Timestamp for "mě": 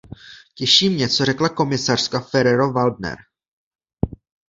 0.89-1.09